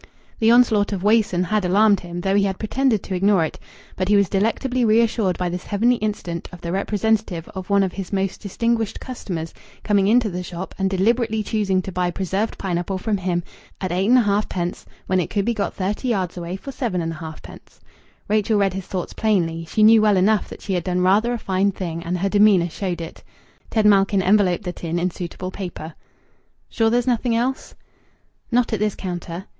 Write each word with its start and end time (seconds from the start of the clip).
The 0.39 0.49
onslaught 0.49 0.91
of 0.93 1.03
Wason 1.03 1.43
had 1.43 1.63
alarmed 1.63 1.99
him, 1.99 2.21
though 2.21 2.33
he 2.35 2.45
had 2.45 2.57
pretended 2.57 3.03
to 3.03 3.13
ignore 3.13 3.45
it. 3.45 3.59
But 3.95 4.07
he 4.07 4.15
was 4.15 4.29
delectably 4.29 4.83
reassured 4.83 5.37
by 5.37 5.47
this 5.47 5.65
heavenly 5.65 5.97
incident 5.97 6.49
of 6.51 6.59
the 6.59 6.71
representative 6.71 7.47
of 7.49 7.69
one 7.69 7.83
of 7.83 7.91
his 7.91 8.11
most 8.11 8.41
distinguished 8.41 8.99
customers 8.99 9.53
coming 9.83 10.07
into 10.07 10.27
the 10.27 10.41
shop 10.41 10.73
and 10.79 10.89
deliberately 10.89 11.43
choosing 11.43 11.83
to 11.83 11.91
buy 11.91 12.09
preserved 12.09 12.57
pineapple 12.57 12.97
from 12.97 13.15
him 13.17 13.43
at 13.79 13.91
8 13.91 14.09
1/2d. 14.09 14.85
when 15.05 15.19
it 15.19 15.29
could 15.29 15.45
be 15.45 15.53
got 15.53 15.75
thirty 15.75 16.07
yards 16.07 16.35
away 16.35 16.55
for 16.55 16.71
7 16.71 16.99
1/2d. 17.13 17.79
Rachel 18.27 18.57
read 18.57 18.73
his 18.73 18.87
thoughts 18.87 19.13
plainly. 19.13 19.65
She 19.65 19.83
knew 19.83 20.01
well 20.01 20.17
enough 20.17 20.49
that 20.49 20.63
she 20.63 20.73
had 20.73 20.83
done 20.83 21.01
rather 21.01 21.31
a 21.31 21.37
fine 21.37 21.71
thing, 21.71 22.01
and 22.01 22.17
her 22.17 22.29
demeanour 22.29 22.69
showed 22.69 23.01
it. 23.01 23.23
Ted 23.69 23.85
Malkin 23.85 24.23
enveloped 24.23 24.63
the 24.63 24.73
tin 24.73 24.97
in 24.97 25.11
suitable 25.11 25.51
paper. 25.51 25.93
"Sure 26.71 26.89
there's 26.89 27.05
nothing 27.05 27.35
else?" 27.35 27.75
"Not 28.51 28.73
at 28.73 28.79
this 28.79 28.95
counter." 28.95 29.45